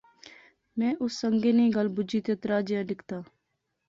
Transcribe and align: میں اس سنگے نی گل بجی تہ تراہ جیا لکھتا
میں 0.77 0.93
اس 1.03 1.13
سنگے 1.21 1.51
نی 1.57 1.65
گل 1.75 1.87
بجی 1.95 2.19
تہ 2.25 2.33
تراہ 2.41 2.61
جیا 2.67 2.81
لکھتا 2.89 3.17